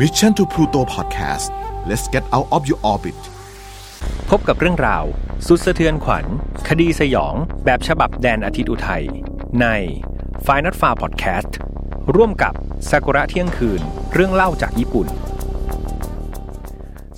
[0.00, 1.48] Mission to Pluto Podcast
[1.86, 3.18] let's get out of your orbit
[4.30, 5.04] พบกับเรื่องราว
[5.46, 6.24] สุดสะเทือนขวัญ
[6.68, 7.34] คดีสยอง
[7.64, 9.04] แบบฉบับแดนอาทิตย์อุทัย
[9.60, 9.66] ใน
[10.46, 11.50] f i n a l f a r Podcast
[12.14, 12.54] ร่วมกับ
[12.88, 13.80] ซากุระเที่ยงคืน
[14.14, 15.06] เรื่องเล่าจากญี่ปุ่น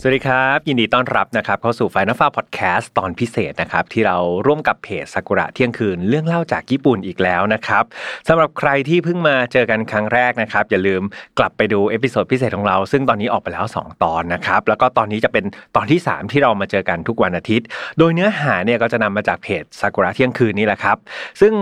[0.09, 4.17] วัสดีครับ ยินดีต้อนรับนะครับเข้าสู่ Final f a r Podcast ตอนพิเศษนะครับที่เรา
[4.47, 7.85] ร่วมกับเพจซากุระเที่ยงคืนเรื่องเล่าจากญี่ปุ่นอีกแล้วนะครับ
[8.29, 11.03] สำหรับใครที่เพิ่งมาเจอกันครั้งแรกนะครับอย่าลืม
[11.39, 15.45] กลับไปดู episode พิเศษของเรา ซึ่งตอนนี้ออกไปแล้ว 2 ตอนนะครับแล้วก็ตอนนี้จะเป็น
[15.77, 17.67] ตอนที่ 3 ที่เรามาเจอกันทุกวันอาทิตย์
[17.99, 20.97] โดยเนื้อหาเนี่ยก็จะนำมาจากเพจซากุระเที่ยงคืนนี่แหละครับ
[21.41, 21.53] ซึ่ง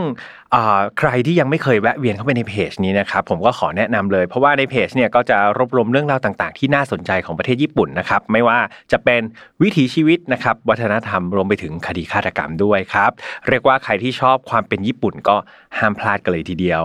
[0.99, 8.59] ใครที่ยังไม่เคยแวะเวียนเข้าไปในเพจนี้นะครับผมก็ขอแนะนำเลย เพราะว่าในเพจเนี่ยก็จะรวบรวมเรื่องราวต่างๆ ที่น่าสนใจของประเทศญี่ปุ่นนะครับไม่ว่า
[8.93, 9.23] จะเป็น
[9.63, 13.11] วิถีชีวิตนะครับวัฒนธรรมรวมไปถึงคดีฆาตกรรมด้วยครับ
[13.49, 15.37] เรียกว่าใครที่ชอบความเป็นญี่ปุ่นก็
[15.79, 16.83] ห้ามพลาดกันเลยทีเดียว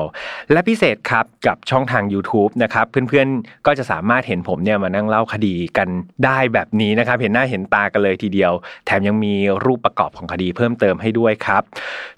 [0.51, 5.89] และพิเศษครับกับช่องทาง YouTube นะครับเพื่อนๆก็จะสามารถเห็นผมเนี่ยมานั่งเล่าคดีกัน
[6.25, 8.51] ได้แบบนี้นะครับเห็นหน้าเห็นตากันเลยทีเดียว
[8.85, 9.33] แถมยังมี
[9.65, 11.61] รูปประกอบของคดีเพิ่มเติมให้ด้วยครับ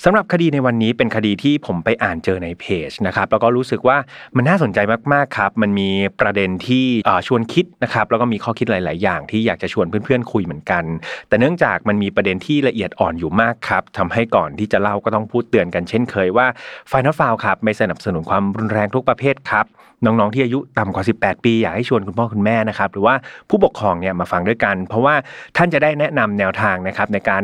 [0.03, 3.97] สำหรับคดีในวันนี้เป็นคดีที่ผมไปอ่านเจอในเพจนะครับแล้วก็รู้สึกว่า
[4.36, 4.80] มันน่าสนใจ
[5.14, 5.89] มากๆครับ มันมี
[6.22, 6.86] ประเด็นที่
[7.28, 10.84] ชวนคิดนะครับแล้วก็มีข้อคิดหลาย ๆ อย่างที่อยากจะชวนเพื่อนๆคุยเหมือนกัน
[11.28, 16.47] แต่เนื่องจากมันมีประเด็นที่ละเอียดอ่อนอยู่มากครับทำให้ก่อนที่จะเล่าก็ต้องพูดเตือนกันเช่นเคยว่า
[16.92, 19.67] Final f i l ครับไม่สนับสนุนความรุนแรงทุกประเภทครับ
[20.06, 23.16] น้อง ๆ ที่อายุต่ำกว่า 18 ปีอยากให้ชวนคุณพ่อคุณแม่นะครับหรือว่า
[23.50, 25.16] ผู้ปกครองเนี่ยมาฟังด้วยกัน เพราะว่า
[25.58, 27.44] ท่านจะได้แนะนำแนวทางนะครับในการ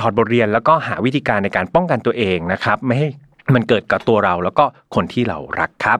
[0.00, 3.08] ถอดบทเรียนแล้วก็หาวิธีการในการป้องกันตัวเองนะครับ ไม่ให้
[3.54, 5.98] มันเกิดกับตัวเราแล้วก็คนที่เรารักครับ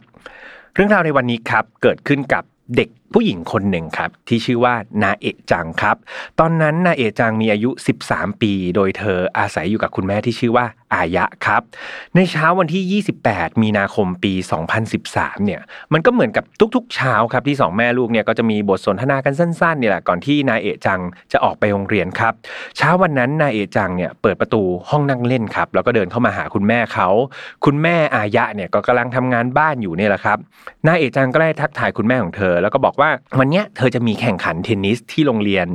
[0.74, 2.44] เรื่องราวในวันนี้ครับเกิดขึ้นกับ
[2.76, 5.96] เด็กผู้หญิงคนหนึ่งครับที่ชื่อว่านาเอะจังครับ
[6.40, 7.70] ตอนนั้นนาเอะจังมีอายุ
[8.06, 11.62] 13 ปี โดยเธออาศัยอยู่กับคุณแม่ที่ชื่อว่าอายะครับ
[12.14, 14.32] ในเช้าวันที่ 28 มีนาคมปี
[14.88, 15.60] 2013 เนี่ย
[15.92, 16.44] มันก็เหมือนกับ
[16.76, 21.00] ทุกๆ เช้าครับที่ 2 แม่ลูกเนี่ยก็จะมีบทสนทนากันสั้นๆเนี่ยแหละก่อนที่นาเอะจัง
[21.32, 22.32] จะออกไปโรงเรียนครับ
[22.76, 27.08] เช้าวันนั้นนาเอะจังเนี่ยเปิดประตูห้องนั่งเล่นครับ แล้วก็เดินเข้ามาหาคุณแม่เขา
[27.64, 30.38] คุณแม่อายะเนี่ยก็กำลังทำงานบ้านอยู่เนี่ยแหละครับ
[30.86, 35.66] นาเอะจังก็ได้ทักทายคุณแม่ของเธอแล้วก็บอกว่าวันนี้เธอจะมีแข่งขันเทนนิสที่โรงเรียน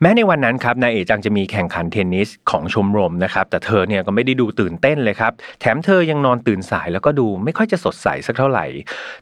[0.00, 8.66] แม้ในวันนั้นครับนายเอจังจะมีแข่งขันเทนนิสของชมรมนะครับแต่เธอเนี่ยก็ไม่ได้ดูตื่นเต้นเลยครับแถมเธอยังนอนตื่นสายแล้วก็ดูไม่ค่อยจะสดใสสักเท่าไหร่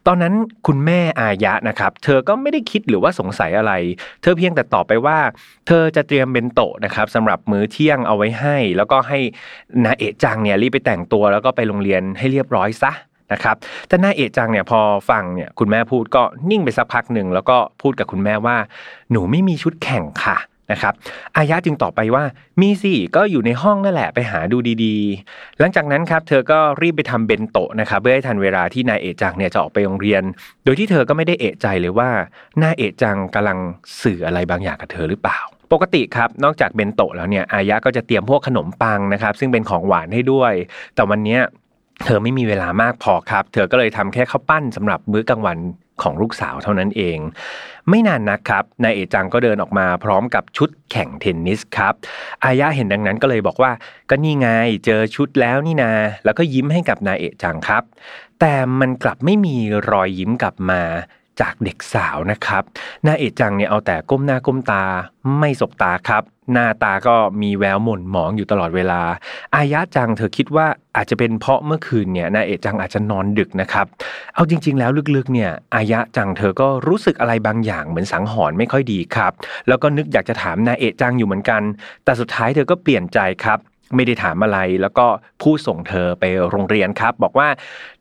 [0.07, 0.35] ตอนนั้น
[0.67, 3.73] คุณแม่อายะนะครับเธอก็ไม่ได้คิดหรือว่าสงสัยอะไร
[4.23, 5.19] เธอเพียงแต่ตอบไปว่า
[5.67, 9.19] เธอจะเตรียมเบนโตะนะครับสำหรับมื้อเที่ยงเอาไว้ให้ แล้วก็ให้
[9.85, 12.93] นาเอะจังเนี่ยรีบไปแต่งตัวแล้วก็ไปโรงเรียนให้เรียบร้อยซะ
[13.33, 13.57] นะครับ
[13.89, 14.81] แต่นายเอะจังเนี่ยพอ
[15.11, 18.57] ฟังเนี่ยคุณแม่พูดก็นิ่งไปสักพักหนึ่งแล้วก็พูดกับคุณแม่ว่า
[19.11, 20.39] หนูไม่มีชุดแข่งค่ะ
[20.73, 20.95] นะครับ
[21.37, 22.25] อายะจึงตอบไปว่า
[22.61, 30.23] มีสิก็อยู่ในห้องนั่นแหละไปหาดูดีๆ หลังจากนั้นครับเธอก็รีบไปทำเบนโตะนะครับเพื่อให้ทันเวลาที่นายเอะจังเนี่ยจะออกไปโรงเรียน
[30.65, 32.11] โดยที่เธอก็ไม่ได้เอะใจเลยว่า
[32.63, 33.59] นายเอะจังกำลัง
[34.03, 35.39] สื่ออะไรบางอย่างกับเธอหรือเปล่า
[35.73, 40.53] ปกติครับนอกจากเบนโตะแล้วเนี่ยอายะก็จะเตรียมพวกขนมปังนะครับซึ่งเป็นของหวานให้ด้วย
[40.95, 41.39] แต่วันนี้
[42.03, 45.59] เธอไม่มีเวลามากพอครับ เธอก็เลยทำแค่ข้าวปั้นสำหรับมื้อกลางวัน
[46.03, 47.19] ของลูกสาวเท่านั้นเอง
[47.89, 51.95] ไม่นานนักครับนายเอจังก็เดินออกมาพร้อมกับชุดแข่งเทนนิสครับ
[52.45, 53.73] อายะเห็นดังนั้นก็เลยบอกว่า
[54.11, 54.49] ก็นี่ไง
[54.85, 55.93] เจอชุดแล้วนี่นา
[56.25, 57.83] แล้วก็ยิ้มให้กับนายเอจังครับ
[58.41, 59.57] แต่มันกลับไม่มี
[59.91, 60.83] รอยยิ้มกลับมา
[61.41, 62.63] จากเด็กสาวนะครับ
[63.07, 64.85] นาเอจังเนี่ยเอาแต่ก้มหน้าก้มตา
[65.39, 66.23] ไม่สบตาครับ
[66.53, 69.03] หน้าตาก็มีแววหม่นหมองอยู่ตลอดเวลา
[69.57, 73.87] อายะจังเธอคิดว่าอาจจะเป็นเพราะเมื่อคืนเนี่ยนาเอจังอาจจะนอนดึกนะครับ
[74.35, 79.33] เอาจริง ๆ แล้วลึกๆเนี่ยอายะจังเธอก็รู้สึกอะไรบางอย่างเหมือนสังหรณ์ไม่ค่อยดีครับ
[79.69, 81.63] แล้วก็นึกอยากจะถามนาเอจังอยู่เหมือนกัน
[82.05, 83.59] แต่สุดท้ายเธอก็เปลี่ยนใจครับ
[83.97, 85.07] ไม่ได้ถามอะไร แล้วก็
[85.43, 87.49] พูดส่งเธอไปโรงเรียนครับ บอกว่า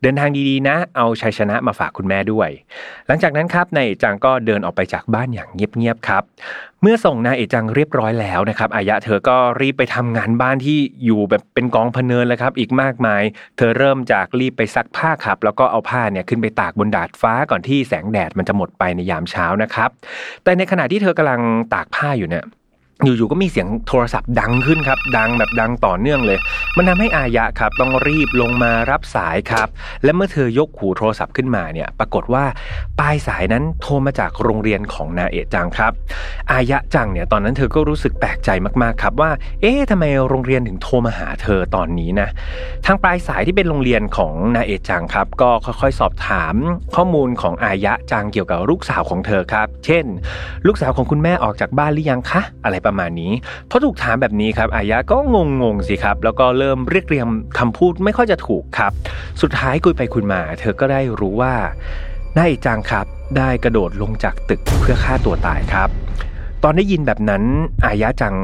[0.02, 2.48] เดินทางดีๆนะ เอาชัยชนะมาฝากคุณแม่ด้วย
[3.06, 6.22] หลังจากนั้นครับนายเอจังก็เดินออกไปจากบ้านอย่างเงียบๆครับ
[6.82, 13.22] เมื่อส่งนายเอจังเรียบร้อยแล้วนะครับอายะเธอก็รีบไปทำงานบ้านที่อยู่แบบเป็นกองพเนินเลยครับ อีกมากมาย
[13.56, 19.90] เธอเริ่มจากรีบไปซักผ้าครับ แล้วก็เอาผ้าเนี่ยขึ้นไปตากบนดาดฟ้าก่อนที่แสงแดดมันจะหมดไปในยามเช้านะครับ
[20.44, 21.40] แต่ในขณะที่เธอกำลัง
[21.74, 22.44] ตากผ้าอยู่เนี่ย
[23.02, 26.38] อยู่ๆก็มีเสียงโทรศัพท์ดังขึ้นครับ ดังแบบดังต่อเนื่องเลย
[26.76, 29.68] มันทาให้อายะครับ ต้องรีบลงมารับสายครับ
[30.04, 32.44] และเมื่อเธอยกหูโทรศัพท์ขึ้นมาเนี่ย ปรากฏว่า
[33.00, 35.92] ปลายสายนั้นโทรมาจากโรงเรียนของนาเอะจังครับ
[36.52, 38.50] อายะจังเนี่ยตอนนั้นเธอก็รู้สึกแปลกใจ
[38.82, 39.30] มากๆครับว่า
[39.60, 42.28] เอ๊ะทำไมโรงเรียนถึงโทรมาหาเธอตอนนี้นะ
[42.86, 46.54] ทางปลายสายที่เป็นโรงเรียนของนาเอะจังครับ ก็ค่อยๆสอบถาม
[46.94, 50.04] ข้อมูลของอายะจังเกี่ยวกับลูกสาวของเธอครับ เช่น
[50.66, 53.32] ลูกสาวของคุณแม่ออกจากบ้านหรือยังคะอะไรประมาณนี้
[53.70, 57.26] พอถูกถามแบบนี้ครับอายะก็งงงสิครับแล้วก็เริ่มเรียกเรียง
[57.58, 58.92] คำพูดไม่ค่อยจะถูกครับ
[59.42, 61.54] สุดท้ายคุยไปคุยมา เธอก็ได้รู้ว่า
[62.38, 63.06] นายจังครับ
[63.38, 65.88] ได้กระโดดลงจากตึกเพื่อฆ่าตัวตายครับ
[66.62, 67.42] ตอนได้ยินแบบนั้น
[67.86, 68.34] อายะจัง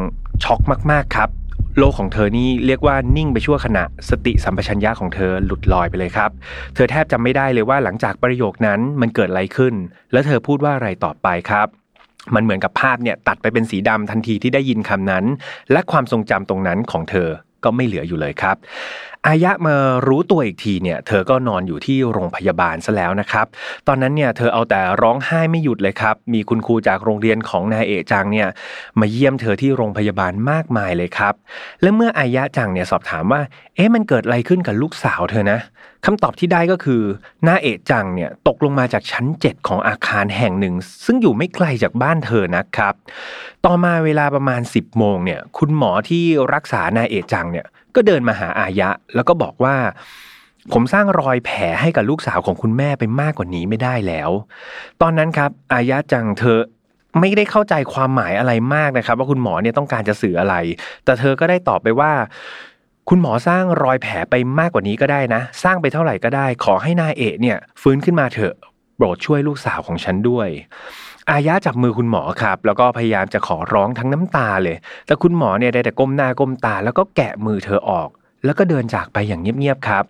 [0.44, 0.60] ช็อก
[0.92, 1.30] มากๆครับ
[1.78, 6.30] โลกของเธอนี่เรียกว่านิ่งไปชั่วขณะ สติสัมปชัญญะของเธอหลุดลอยไปเลยครับ
[6.74, 9.74] เธอแทบจำไม่ได้เลยว่าหลังจากประโยคนั้นมันเกิดอะไรขึ้น
[10.12, 11.66] และเธอพูดว่าอะไรต่อไปครับ
[12.34, 15.24] มันเหมือนกับภาพเนี่ยตัดไปเป็นสีดำทันทีที่ได้ยินคำนั้น
[15.72, 17.28] และความทรงจำตรงนั้นของเธอ
[17.64, 18.56] ก็ไม่เหลืออยู่เลยครับ
[19.26, 19.74] อายะมา
[20.08, 23.46] รู้ตัวอีกทีเนี่ย เธอก็นอนอยู่ที่โรงพยาบาลซะแล้วนะครับ
[23.86, 28.48] ตอนนั้นเนี่ยเธอเอาแต่ร้องไห้ไม่หยุดเลยครับ มีคุณครูจากโรงเรียนของนายเอจังเนี่ย
[29.00, 31.34] มาเยี่ยมเธอที่โรงพยาบาลมากมายเลยครับ
[31.82, 33.40] และเมื่ออายะจังเนี่ยสอบถามว่า
[33.76, 35.58] เอ๊ะมันเกิดอะไรขึ้นกับลูกสาวเธอนะ
[36.04, 37.02] คำตอบที่ได้ก็คือ
[37.46, 40.74] นาเอะจังเนี่ยตกลงมาจากชั้น 7 ของอาคารแห่งหนึ่ง
[41.04, 42.94] ซึ่งอยู่ไม่ไกลจากบ้านเธอนะครับ
[43.66, 46.24] ต่อมาเวลาประมาณ 10โมงเนี่ยคุณหมอที่
[46.54, 47.66] รักษานาเอะจังเนี่ย
[47.96, 49.76] ก็เดินมาหาอายะ แล้วก็บอกว่า
[50.72, 54.30] ผมสร้างรอยแผลให้กับลูกสาวของคุณแม่ไปมากกว่านี้ไม่ได้แล้ว
[55.02, 56.60] ตอนนั้นครับอายะจังเธอ
[57.20, 60.54] ไม่ได้เข้าใจความหมายอะไรมากนะครับ ว่าคุณหมอเนี่ยต้องการจะสื่ออะไร
[61.04, 62.12] แต่เธอก็ได้ตอบไปว่า
[63.08, 68.54] คุณหมอสร้างรอยแผลไปมากกว่านี้ก็ได้นะ สร้างไปเท่าไหร่ก็ได้ ขอให้นายเอะเนี่ย ฟื้นขึ้นมาเถอะ
[68.96, 70.48] โปรดช่วยลูกสาวของฉันด้วย
[71.30, 78.08] อายะจับมือคุณหมอครับ แล้วก็พยายามจะขอร้องทั้งน้ำตาเลย แต่คุณหมอเนี่ยได้แต่ก้มหน้าก้มตา แล้วก็แกะมือเธอออก
[78.44, 80.04] แล้วก็เดินจากไปอย่างเงียบๆครับ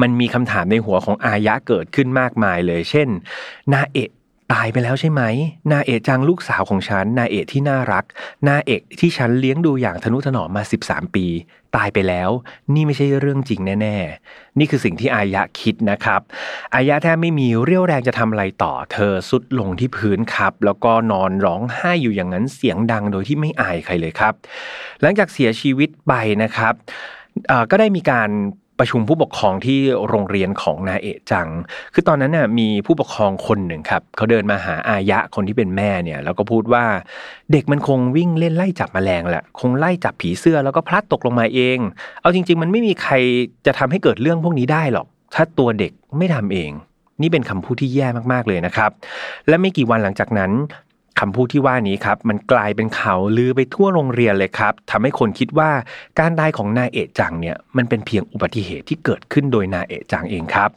[0.00, 3.08] มันมีคำถามในหัวของอายะเกิดขึ้นมากมายเลย เช่น
[3.72, 4.10] นาเอะ
[4.52, 5.22] ตายไปแล้วใช่ไหม
[5.70, 8.04] นาเอะจังลูกสาวของฉัน นาเอะที่น่ารัก
[8.48, 11.26] นาเอะที่ฉันเลี้ยงดูอย่างทนุถนอมมา 13 ปี
[11.76, 12.30] ตายไปแล้ว
[12.74, 16.20] นี่ไม่ใช่เรื่องจริงแน่ๆ นี่คือสิ่งที่อายะคิดนะครับ
[16.74, 24.34] อายะแทบไม่มีเรี่ยวแรงจะทำอะไรต่อ เธอสุดลงที่พื้นครับ แล้วก็นอนร้องไห้อยู่อย่างนั้นเสียงดังโดยที่ไม่อายใครเลยครับ
[25.00, 26.74] หลังจากเสียชีวิตไปนะครับ
[27.70, 28.30] ก็ได้มีการ
[28.78, 29.78] ประชุมผู้ปกครองที่
[30.08, 31.48] โรงเรียนของนาเอะจัง
[31.94, 36.84] คือตอนนั้นน่ะมีผู้ปกครองคนหนึ่งครับเขาเดินมาหาอายะคนที่เป็นแม่เนี่ยแล้วก็พูดว่า
[37.52, 41.78] เด็กมันคงวิ่งเล่นไล่จับแมลงแหละคงไล่จับผีเสื้อแล้วก็พลัดตกลงมาเอง
[42.20, 43.14] เอาจริง ๆ มันไม่มีใคร
[43.66, 46.72] จะทำให้เกิดเรื่องพวกนี้ได้หรอก ถ้าตัวเด็กไม่ทำเอง
[47.22, 48.90] นี่เป็นคำพูดที่แย่มากๆเลยนะครับ
[49.48, 50.50] และไม่กี่วันหลังจากนั้น
[51.20, 55.70] คำพูดที่ว่านี้ครับมันกลายเป็นข่าวลือไปทั่วโรงเรียนเลยครับทำให้คนคิดว่า
[56.18, 60.70] การตายของนายเอะจังเนี่ยมันเป็นเพียงอุบัติเหตุที่เกิดขึ้นโดยนายเอะจังเองครับ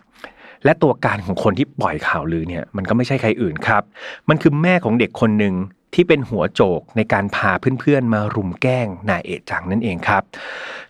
[0.66, 3.84] และตัวการของคนที่ปล่อยข่าวลือเนี่ยมันก็ไม่ใช่ใครอื่นครับ
[4.30, 5.54] มันคือแม่ของเด็กคนหนึ่ง
[5.94, 10.24] ที่เป็นหัวโจกในการพาเพื่อนๆ มารุมแกล้งนายเอจังนั่นเองครับ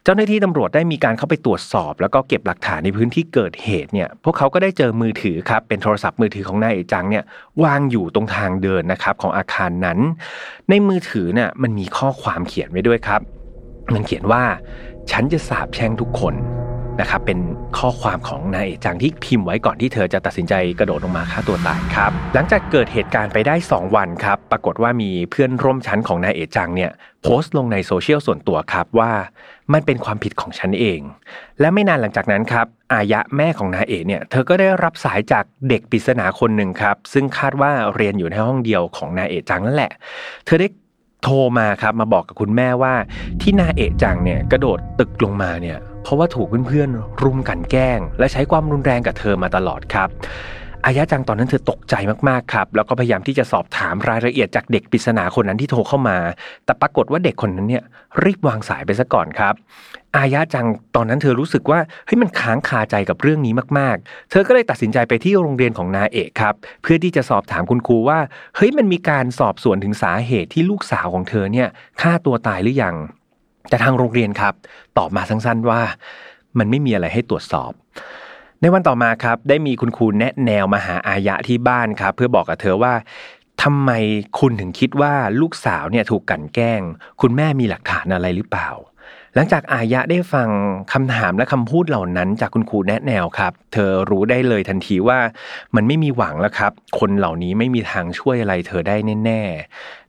[0.04, 7.24] เจ้าหน้าที่ตำรวจได้มีการเข้าไปตรวจสอบ แล้วก็เก็บหลักฐานในพื้นที่เกิดเหตุเนี่ยพวกเขาก็ได้เจอมือถือครับเป็นโทรศัพท์มือถือของนายเอจังเนี่ย
[7.64, 10.00] วางอยู่ตรงทางเดินนะครับของอาคารนั้น
[10.70, 13.22] ในมือถือเนี่ยมันมีข้อความเขียนไว้ด้วยครับ
[13.94, 14.44] มันเขียนว่า
[15.12, 16.34] ฉันจะสาบแช่งทุกคน
[17.00, 17.40] นะครับเป็น
[17.78, 26.92] ข้อความของนายเอจังที่พิมพ์ไว้ก่อนที่เธอจะตัดสินใจกระโดดลงมาฆ่าตัวตายครับหลังจากเกิดเหตุการณ์ไปได้ 2 วันครับปรากฏว่ามีเพื่อนร่วมชั้นของนายเอจังเนี่ย
[27.24, 29.12] โพสต์ลงในโซเชียลส่วนตัวครับว่า
[29.74, 31.00] มันเป็นความผิดของฉันเอง
[31.60, 39.92] และไม่นานหลังจากนั้นครับ อายะแม่ของนายเอเนี่ยเธอก็ได้รับสายจากเด็กปริศนาคนหนึ่งครับ ซึ่งคาดว่าเรียนอยู่ในห้องเดียวของนายเอจังนั่นแหละ
[40.46, 40.68] เธอได้
[41.24, 42.94] โทรมาครับมาบอกกับคุณแม่ว่า
[43.42, 50.10] ที่นาเอะจังเนี่ยกระโดดตึกลงมาเนี่ยเพราะว่าถูกเพื่อนๆรุมกันแกล้ง และใช้ความรุนแรงกับเธอมาตลอดครับ
[50.86, 51.96] อายะจังตอนนั้นเธอตกใจ
[52.30, 56.18] มากๆครับ แล้วก็พยายามที่จะสอบถามรายละเอียดจากเด็กปริศนาคนนั้นที่โทรเข้ามา
[56.66, 57.84] แต่ปรากฏว่าเด็กคนนั้นเนี่ย
[58.24, 59.54] รีบวางสายไปซะก่อนครับ
[60.18, 68.20] อายะจังตอนนั้นเธอรู้สึกว่าเฮ้ยมันค้างคาใจกับเรื่องนี้มากๆ เธอก็เลยตัดสินใจไปที่โรงเรียนของนาเอกครับ เพื่อที่จะสอบถามคุณครูว่า
[68.56, 71.68] เฮ้ยมันมีการสอบสวนถึงสาเหตุที่ลูกสาวของเธอเนี่ย
[72.02, 72.96] ฆ่าตัวตายหรือยัง
[73.70, 74.54] แต่ทางโรงเรียนครับ
[74.98, 75.82] ตอบมาสั้นๆว่า
[76.58, 77.72] มันไม่มีอะไรให้ตรวจสอบ
[78.62, 82.94] ในวันต่อมาครับได้มีคุณครูแนะแนวมาหาอายะที่บ้านครับ เพื่อบอกกับเธอว่า
[83.64, 83.92] ทำไม
[84.40, 86.82] คุณถึงคิดว่าลูกสาวเนี่ยถูกกันแกล้ง
[87.22, 88.70] คุณแม่มีหลักฐานอะไรหรือเปล่า
[89.36, 90.50] หลังจากอายะได้ฟัง
[90.94, 95.20] คำถามและคำพูดเหล่านั้นจากคุณครูแนะแนวครับ เธอรู้ได้เลยทันทีว่า
[95.76, 98.96] มันไม่มีหวังแล้วครับ คนเหล่านี้ไม่มีทางช่วยอะไรเธอได้
[99.26, 99.42] แน่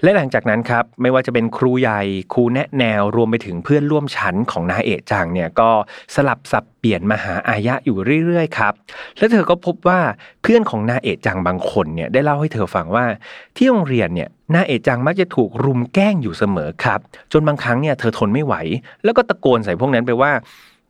[0.03, 2.03] และหลังจากนั้นครับไม่ว่าจะเป็นครูใหญ่
[2.33, 5.71] ครูแนะแนวรวมไปถึงเพื่อนร่วมชั้นของนาเอะจังเนี่ยก็
[6.15, 8.73] สลับสับเปลี่ยนมาหาอายะอยู่เรื่อยๆครับ
[9.19, 10.01] และเธอก็พบว่า
[10.43, 13.05] เพื่อนของนาเอะจังบางคนเนี่ยได้เล่าให้เธอฟังว่า
[13.57, 17.01] ที่โรงเรียนเนี่ยนาเอะจังมักจะถูกรุมแกล้งอยู่เสมอครับ
[17.33, 18.55] จนบางครั้งเนี่ยเธอทนไม่ไหว
[19.05, 20.33] แล้วก็ตะโกนใส่พวกนั้นไปว่า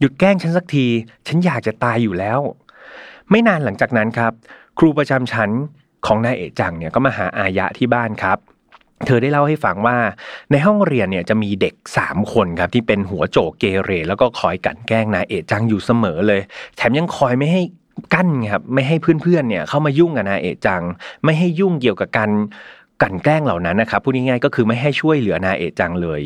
[0.01, 0.87] หยุดแกล้งฉันสักที
[1.27, 2.41] ฉันอยากจะตายอยู่แล้ว
[3.31, 4.33] ไม่นานหลังจากนั้นครับ
[4.79, 5.51] ครูประจำชั้น
[6.07, 8.39] ของนายเอะจังเนี่ยก็มาหาอายะที่บ้านครับ
[9.07, 9.97] เธอได้เล่าให้ฟังว่า
[10.51, 16.41] ในห้องเรียนเนี่ยจะมีเด็ก 3 คนครับที่เป็นหัวโจกเกเร แล้วก็คอยกันแกล้งนายเอกจังอยู่เสมอเลย
[16.77, 17.63] แถมยังคอยไม่ให้
[18.15, 20.83] กั้นครับไม่ให้เพื่อนๆเนี่ยเข้ามายุ่งกับนาเอกจัง
[21.25, 22.31] ไม่ให้ยุ่งเกี่ยวกับการ
[23.03, 26.21] กันแกล้งเหล่านั้นนะครับพูดง่ายๆก็คือไม่ให้ช่วยเหลือนาเอกจังเลย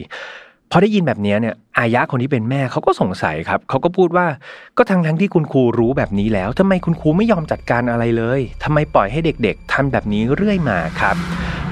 [0.70, 4.26] พอได้ยินแบบนี้เนี่ยอายะคนที่เป็นแม่เขาก็สงสัยครับเขาก็พูดว่า
[4.76, 11.16] ก็ทั้งทั้งที่คุณครูรู้แบบนี้แล้วทำไมคุณครูไม่ยอมจัดการอะไรเลยทำไมปล่อยให้เด็ก ๆทำแบบนี้เรื่อยมาครับ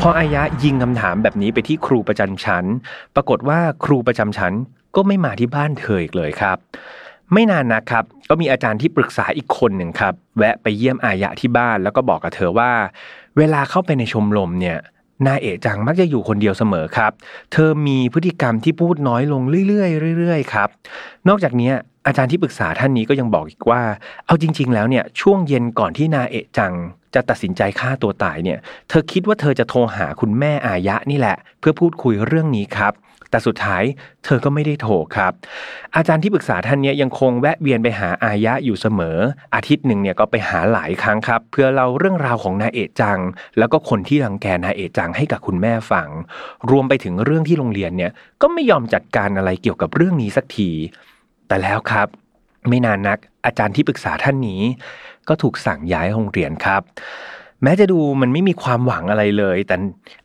[0.01, 2.65] พออายะยิงคำถามแบบนี้ไปที่ครูประจำชั้น
[3.15, 4.53] ปรากฏว่าครูประจำชั้น
[4.97, 6.57] ก็ไม่มาที่บ้านเธออีกเลยครับ
[7.33, 12.73] ไม่นานนะครับ ก็มีอาจารย์ที่ปรึกษาอีกคนหนึ่งครับ แวะไปเยี่ยมอายะที่บ้านแล้วก็บอกกับเธอว่า
[13.39, 14.79] เวลาเข้าไปในชมรมเนี่ย
[15.27, 17.13] นาเอะจังมักจะอยู่คนเดียวเสมอครับ
[17.53, 20.69] เธอมีพฤติกรรมที่พูดน้อยลงเรื่อยๆเรื่อยๆครับ
[21.29, 21.71] นอกจากนี้
[22.07, 23.83] อาจารย์ที่ปรึกษาท่านนี้ก็ยังบอกอีกว่า
[24.27, 26.73] เอาจริง ๆ แล้วเนี่ยช่วงเย็นก่อนที่นาเอะจัง
[27.15, 32.93] จะตัดสินใจฆ่าตัวตายเนี่ย เธอคิดว่าเธอจะโทรหาคุณแม่อายะนี่แหละ เพื่อพูดคุยเรื่องนี้ครับ
[33.33, 33.83] แต่สุดท้าย
[34.25, 35.33] เธอก็ไม่ได้โทรครับ
[35.97, 39.19] อาจารย์ที่ปรึกษาท่านนี้ยังคงแวะเวียนไปหาอายะอยู่เสมอ
[39.55, 43.19] อาทิตย์หนึ่งเนี่ยก็ไปหาหลายครั้งครับ เพื่อเล่าเรื่องราวของนาเอจัง
[43.59, 46.09] แล้วก็คนที่รังแกนาเอจังให้กับคุณแม่ฟัง
[46.71, 48.13] รวมไปถึงเรื่องที่โรงเรียนเนี่ย
[48.43, 50.71] ก็ไม่ยอมจัดการอะไรเกี่ยวกับเรื่องนี้สักที
[51.49, 52.09] แต่แล้วครับ
[52.69, 54.63] ไม่นานนักอาจารย์ที่ปรึกษาท่านนี้
[55.29, 56.83] ก็ถูกสั่งย้ายโรงเรียนครับ
[57.63, 59.77] แม้จะดูมันไม่มีความหวังอะไรเลย แต่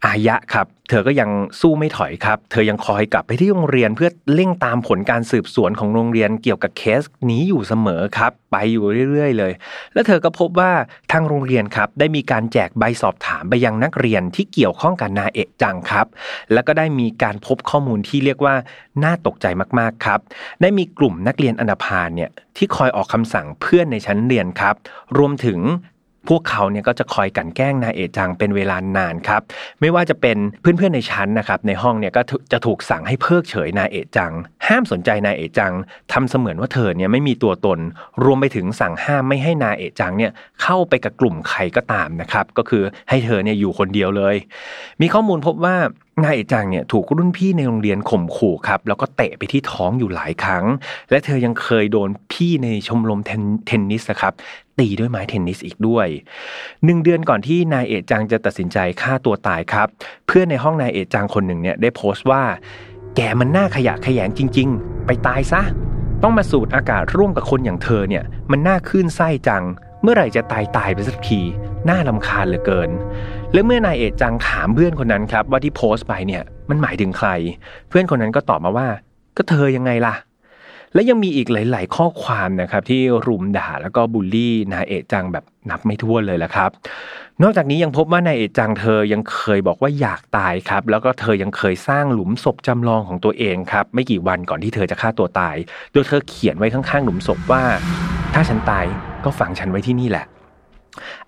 [0.05, 1.29] อายะครับ เธอก็ยัง
[1.59, 9.51] สู้ไม่ถอยครับ เธอยังคอยกลับไปที่โรงเรียนเพื่อเร่งตามผลการสืบสวนของโรงเรียนเกี่ยวกับเคสนี้อยู่เสมอครับ ไปอยู่เรื่อยๆ เลย
[9.93, 10.71] แล้วเธอก็พบว่า
[11.11, 16.07] ทางโรงเรียนครับ ได้มีการแจกใบสอบถามไปยังนักเรียนที่เกี่ยวข้องกับนาเอะจังครับ
[16.53, 18.55] แล้วก็ได้มีการพบข้อมูลที่เรียกว่า
[19.03, 19.45] น่าตกใจ
[19.79, 20.19] มากๆครับ
[20.61, 24.75] ได้มีกลุ่มนักเรียนอนาพาเนี่ยที่คอยออกคำสั่งเพื่อนในชั้นเรียนครับ
[25.17, 25.59] รวมถึง
[26.29, 29.41] พวกเขาเนี่ยก็จะคอยกันแกล้งนายเอจังเป็นเวลานานครับ
[29.81, 34.33] ไม่ว่าจะเป็นเพื่อนๆในชั้นนะครับ ในห้องเนี่ยก็จะถูกสั่งให้เพิกเฉยนายเอจัง
[34.67, 35.73] ห้ามสนใจนายเอจัง
[36.13, 37.79] ทำเสมือนว่าเธอเนี่ยไม่มีตัวตน
[38.23, 40.31] รวมไปถึงสั่งห้ามไม่ให้นายเอจังเนี่ย
[40.61, 44.35] เข้าไปกับกลุ่มใครก็ตามนะครับ ก็คือให้เธอเนี่ยอยู่คนเดียวเลย
[45.01, 45.75] มีข้อมูลพบว่า
[46.23, 50.65] นายเอจังเนี่ยถูกรุ่นพี่ในโรงเรียนข่มขู่ครับแล้วก็เตะไปที่ท้องอยู่หลายครั้ง
[51.09, 53.21] และเธอยังเคยโดนพี่ในชมรม
[53.67, 54.33] เทนนิสนะครับ
[54.79, 56.07] ตีด้วยไม้เทนนิสอีกด้วย
[56.85, 59.87] หนึ่งเดือนก่อนที่นายเอจังจะตัดสินใจฆ่าตัวตายครับ
[60.27, 62.43] เพื่อนในห้องนายเอจังคนหนึ่งเนี่ยได้โพสต์ว่า
[63.15, 65.61] แกมันน่าขยะขยงจริง ๆ ไปตายซะ
[66.23, 69.63] ต้องมาสูดอากาศร่วมกับคนอย่างเธอเนี่ยมันน่าขึ้นไส้จัง
[70.01, 71.41] เมื่อไหร่จะตายตายไปสักที
[71.89, 72.89] น่าลำคาญเหลือเกิน
[73.53, 77.29] และเมื่อนายเอจังถามเพื่อนคนนั้นครับว่าที่โพสต์ไปเนี่ยมันหมายถึงใคร
[77.89, 78.87] เพื่อนคนนั้นก็ตอบมาว่า
[79.37, 80.15] ก็เธอยังไงล่ะ
[80.93, 86.69] และยังมีอีกหลาย ๆ ข้อความนะครับที่รุมด่าแล้วก็บูลลี่นายเอจังแบบนับไม่ถ้วนเลยละครับ
[87.43, 95.55] นอกจากนี้ยังพบว่านายเอจังเธอยังเคยบอกว่าอยากตายครับ แล้วก็เธอยังเคยสร้างหลุมศพจำลองของตัวเองครับ ไม่กี่วันก่อนที่เธอจะฆ่าตัวตาย
[95.93, 97.63] โดยเธอเขียนไว้ข้างๆหลุมศพว่า
[98.33, 98.85] ถ้าฉันตาย
[99.23, 100.25] ก็ฝังฉันไว้ที่นี่แหละ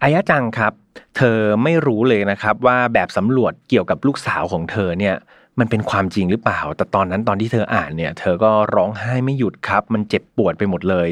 [0.01, 0.73] อายะจังครับ
[1.17, 5.15] เธอไม่รู้เลยนะครับว่าแบบสำรวจเกี่ยวกับลูกสาวของเธอเนี่ย
[5.59, 11.09] มันเป็นความจริงหรือเปล่า แต่ตอนนั้นตอนที่เธออ่านเนี่ย เธอก็ร้องไห้ไม่หยุดครับ มันเจ็บปวดไปหมดเลย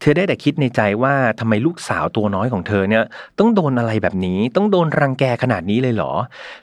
[0.00, 3.04] เธอได้แต่คิดในใจว่าทำไมลูกสาวตัวน้อยของเธอเนี่ย
[3.38, 6.12] ต้องโดนอะไรแบบนี้ ต้องโดนรังแกขนาดนี้เลยเหรอ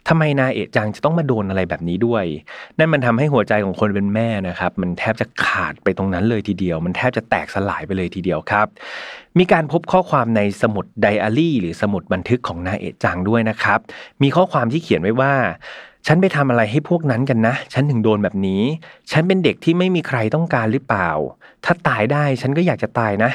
[0.08, 2.26] ทำไมนาเอะจังจะต้องมาโดนอะไรแบบนี้ด้วย
[2.78, 8.68] นั่นมันทำให้หัวใจของคนเป็นแม่นะครับ มันแทบจะขาดไปตรงนั้นเลยทีเดียว มันแทบจะแตกสลายไปเลยทีเดียวครับ
[9.40, 13.80] มีการพบข้อความในสมุดไดอารี่ หรือสมุดบันทึกของนาเอะจังด้วยนะครับ
[14.22, 15.34] มีข้อความที่เขียนไว้ว่า
[16.08, 18.64] ฉันไปทำอะไรให้พวกนั้นกันนะ ฉันถึงโดนแบบนี้
[19.12, 21.10] ฉันเป็นเด็กที่ไม่มีใครต้องการหรือเปล่า
[21.66, 23.32] ถ้าตายได้ฉันก็อยากจะตายนะ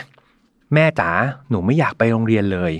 [0.75, 1.11] แม่จ๋า
[1.51, 2.73] หนูไม่อยากไปโรงเรียนเลย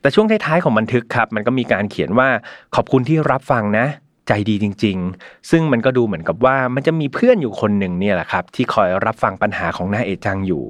[0.00, 2.28] แต่ช่วงท้ายๆของบันทึกครับ มันก็มีการเขียนว่า
[2.74, 3.86] ขอบคุณที่รับฟังนะ
[4.28, 10.64] ใจดีจริง ๆ ซึ่งมันก็ดูเหมือนกับว่ามันจะมีเพื่อนอยู่คนหนึ่งเนี่ยแหละครับ ที่คอยรับฟังปัญหาของนาเอจังอยู่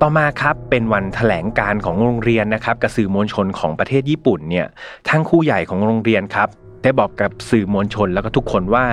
[0.00, 4.66] ต่อมาครับเป็นวันแถลงการของโรงเรียนนะครับกับสื่อมวลชนของประเทศญี่ปุ่นเนี่ย
[5.08, 6.48] ทั้งครูใหญ่ของโรงเรียนครับ
[6.84, 8.86] ได้บอกกับสื่อมวลชนแล้วก็ทุกคนว่า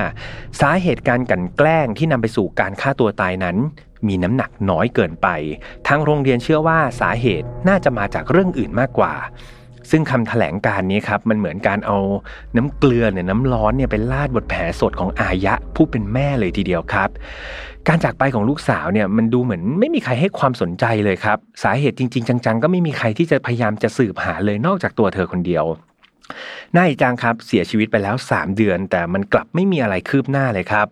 [0.61, 3.57] สาเหตุการกันแกล้งที่นำไปสู่การฆ่าตัวตายนั้น
[4.07, 5.27] มีน้ำหนักน้อยเกินไป
[5.87, 9.13] ทางโรงเรียนเชื่อว่าสาเหตุน่าจะมาจากเรื่องอื่นมากกว่า
[9.89, 11.97] ซึ่งคำถแถลงการนี้ครับมันเหมือนการเอา
[12.57, 17.09] น้ำเกลือเนี่ยน้ำร้อนเนี่ยไปลาดบนแผลสดของอายะผู้เป็นแม่เลยทีเดียวครับ
[17.87, 25.65] การจากไปของลูกสาวเนี่ยมันดูเหมือนไม่มีใครให้ความสนใจเลยครับ สาเหตุจริง ๆ จัง ๆ ก็ไม่มีใครที่จะพยายามจะสืบหาเลยนอกจากตัวเธอคนเดียว
[26.77, 30.87] นายจังครับ เสียชีวิตไปแล้ว 3 เดือน แต่มันกลับไม่มีอะไรคืบหน้าเลยครับ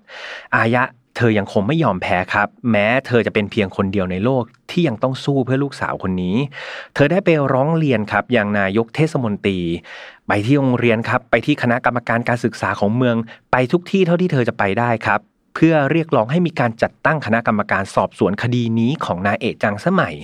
[0.56, 0.84] อายะ
[1.18, 6.36] เธอยังคงไม่ยอมแพ้ครับ แม้เธอจะเป็นเพียงคนเดียวในโลกที่ยังต้องสู้เพื่อลูกสาวคนนี้
[6.94, 9.60] เธอได้ไปร้องเรียนครับอย่างนายกเทศมนตรี
[10.28, 13.16] ไปที่โรงเรียนครับ ไปที่คณะกรรมการการศึกษาของเมือง
[13.52, 15.20] ไปทุกที่เท่าที่เธอจะไปได้ครับ
[15.60, 20.16] พื่อเรียกร้องให้มีการจัดตั้งคณะกรรมการสอบสวนคดีนี้ของนายเอกจังสมัย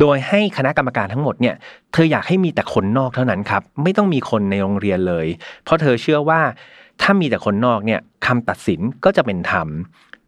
[0.00, 1.54] โดยให้คณะกรรมการทั้งหมดเนี่ย
[1.92, 5.26] เธออยากให้มีแต่คนนอกเท่านั้นครับไม่ต้องมีคนในโรงเรียนเลย
[5.64, 6.40] เพราะเธอเชื่อว่า
[7.02, 9.68] ถ้ามีแต่คนนอกเนี่ยคำตัดสินก็จะเป็นธรรม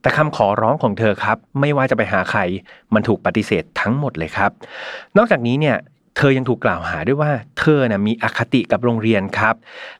[0.02, 2.40] แต่คำขอร้องของเธอครับ ไม่ว่าจะไปหาใคร
[2.95, 4.50] มันถูกปฏิเสธทั้งหมดเลยครับ
[5.16, 5.76] นอกจากนี้เนี่ย
[6.16, 9.54] เธอยังถูกกล่าวหาด้วยว่า เธอน่ะมีอคติกับโรงเรียนครับ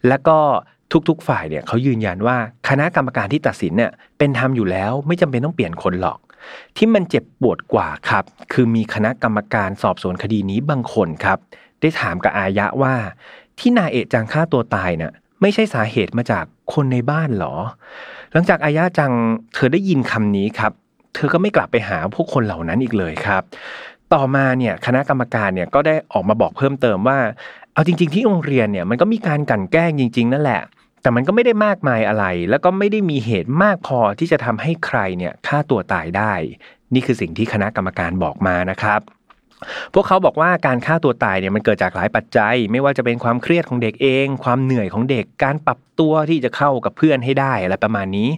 [0.09, 0.39] แล้วก็
[1.09, 2.37] ทุกๆ ฝ่ายเนี่ยเขายืนยันว่า
[2.69, 6.19] คณะกรรมการที่ตัดสินเนี่ยเป็นธรรมอยู่แล้วไม่จำเป็นต้องเปลี่ยนคนหรอก
[6.77, 11.39] ที่มันเจ็บปวดกว่าครับ คือมีคณะกรรมการสอบสวนคดีนี้บางคนครับ
[11.81, 12.95] ได้ถามกับอายะว่า
[13.59, 16.45] ที่นายเอะจังฆ่าตัวตายเน่ะไม่ใช่สาเหตุมาจาก
[16.75, 17.55] คนในบ้านหรอ
[18.33, 19.13] หลังจากอายะจัง
[19.55, 20.73] เธอได้ยินคำนี้ครับ
[21.15, 23.43] เธอก็ไม่กลับไปหาพวกคนเหล่านั้นอีกเลยครับ
[24.13, 27.19] ต่อมาเนี่ยคณะกรรมการเนี่ยก็ได้ออกมาบอกเพิ่มเติมว่า
[27.75, 30.63] เอาจริง ๆ ที่โรงเรียนเนี่ยมันก็มีการกันแกล้งจริง ๆ นั่นแหละ
[31.03, 36.33] แต่มันก็ไม่ได้มากมายอะไร แล้วก็ไม่ได้มีเหตุมากพอที่จะทำให้ใครเนี่ยฆ่าตัวตายได้
[36.95, 39.01] นี่คือสิ่งที่คณะกรรมการบอกมานะครับ
[39.95, 48.29] พวกเขาบอกว่าการฆ่าตัวตายเนี่ยมันเกิดจากหลายปัจจัย ไม่ว่าจะเป็นความเครียดของเด็กเอง ความเหนื่อยของเด็กการปรับตัวที่จะเข้ากับเพื่อนให้ได้อะไรประมาณนี้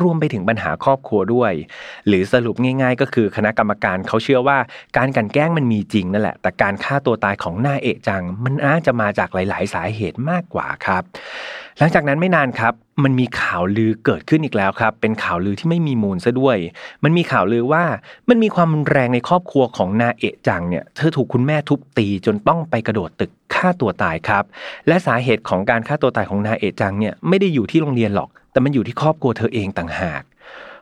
[0.00, 1.52] รวมไปถึงปัญหาครอบครัวด้วย
[2.06, 4.58] หรือสรุปง่าย ๆ ก็คือคณะกรรมการเขาเชื่อว่า
[4.96, 11.02] การกันแกล้งมันมีจริงนั่นแหละ แต่การฆ่าตัวตายของหน้าเอกจัง มันน่าจะมาจากหลาย ๆ สาเหตุมากกว่าครับ
[11.78, 16.56] หลังจากนั้นไม่นานครับมันมีข่าวลือเกิดขึ้นอีกแล้วครับ เป็นข่าวลือที่ไม่มีมูลซะด้วย
[17.04, 17.84] มันมีข่าวลือว่า
[18.28, 24.44] มันมีความรุนแรงในครอบครัวของนาเอะจังเนี่ย เธอถูกคุณแม่ทุบตีจนต้องไปกระโดดตึก ฆ่าตัวตายครับ
[24.88, 30.22] และสาเหตุของการฆ่าตัวตายของนาเอะจังเนี่ยไม่ได้อยู่ที่โรงเรียนหรอก แต่มันอยู่ที่ครอบครัวเธอเองต่างหาก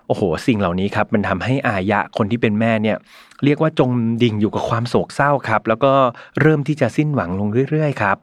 [0.07, 2.97] โอ้โห สิ่งเหล่านี้ครับมันทำให้อายะคนที่เป็นแม่เนี่ย
[3.45, 5.93] เรียกว่าจมดิ่งอยู่กับความโศกเศร้าครับ แล้วก็
[6.41, 8.17] เริ่มที่จะสิ้นหวังลงเรื่อยๆครับ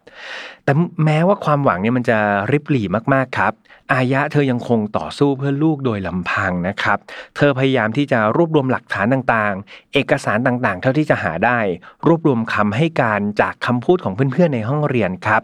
[0.64, 0.72] แต่
[1.06, 2.18] แม้ว่าความหวังเนี่ยมันจะ
[2.52, 3.54] ริบหรี่มากๆครับ
[3.94, 6.98] อายะเธอยังคงต่อสู้เพื่อลูกโดยลำพังนะครับ
[7.36, 11.60] เธอพยายามที่จะรวบรวมหลักฐานต่างๆ เอกสารต่างๆ เท่าที่จะหาได้
[12.08, 15.42] รวบรวมคำให้การจากคำพูดของเพื่อนๆในห้องเรียนครับ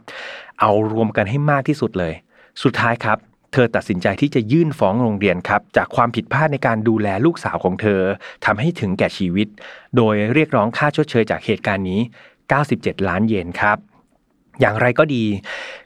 [0.59, 2.13] เอารวมกันให้มากที่สุดเลย
[2.63, 3.17] สุดท้ายครับ
[3.55, 8.01] เธอตัดสินใจที่จะยื่นฟ้องโรงเรียนครับ จากความผิดพลาดในการดูแลลูกสาวของเธอ
[8.45, 9.47] ทำให้ถึงแก่ชีวิต
[9.95, 11.99] โดยเรียกร้องค่าชดเชยจากเหตุการณ์นี้
[12.53, 13.77] 97 ล้านเยนครับ
[14.61, 15.23] อย่างไรก็ดี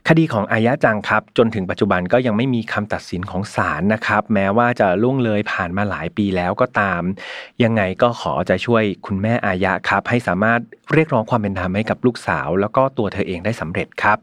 [0.08, 7.02] คดีของอายะจังครับ จนถึงปัจจุบันก็ยังไม่มีคำตัดสินของศาลนะครับ แม้ว่าจะล่วงเลยผ่านมาหลายปีแล้วก็ตาม
[7.62, 10.60] ยังไงก็ขอจะช่วยคุณแม่อายะครับ ให้สามารถ
[10.92, 14.18] เรียกร้องความเป็นธรรมให้กับลูกสาว แล้วก็ตัวเธอเองได้สำเร็จครับ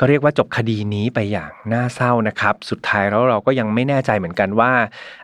[0.00, 4.72] ก็เรียกว่าจบคดีนี้ไปอย่างน่าเศร้านะครับ สุดท้ายแล้วเราก็ยังไม่แน่ใจเหมือนกันว่า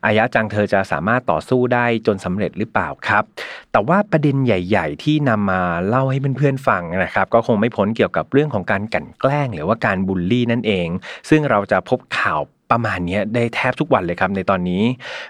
[0.05, 3.25] อายะจังเธอจะสามารถต่อสู้ได้จนสำเร็จหรือเปล่าครับ
[3.73, 10.89] แต่ว่าประเด็นใหญ่ ๆ ที่นำมาเล่าให้เพื่อนๆฟังนะครับ ก็คงไม่พ้นเกี่ยวกับเรื่องของการกลั่นแกล้ง หรือว่าการบูลลี่นั่นเอง
[11.31, 14.83] ซึ่งเราจะพบข่าว ประมาณนี้ได้แทบทุกวันเลยครับในตอนนี้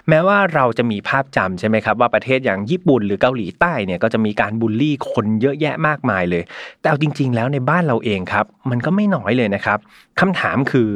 [0.09, 6.43] แม้ว่าเราจะมีภาพจำใช่ไหมครับว่าประเทศอย่างญี่ปุ่นหรือเกาหลีใต้เนี่ยก็จะมีการบูลลี่คนเยอะแยะมากมายเลย
[6.79, 9.79] แต่เอาจริง ๆ แล้วในบ้านเราเองครับ มันก็ไม่น้อยเลยนะครับ
[10.19, 10.89] คำถามคือ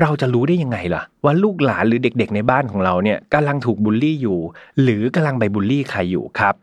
[0.00, 4.38] เราจะรู้ได้ยังไงล่ะ ว่าลูกหลานหรือเด็ก ๆ ในบ้านของเราเนี่ยกำลังถูกบูลลี่อยู่
[4.82, 6.54] หรือกำลังไปบูลลี่ใครอยู่ครับ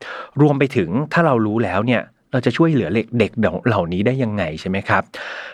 [0.41, 2.01] รวมไปถึงถ้าเรารู้แล้วเนี่ย
[2.36, 3.32] เราจะช่วยเหลือเด็ก
[3.67, 5.04] เหล่านี้ได้ยังไงใช่ไหมครับ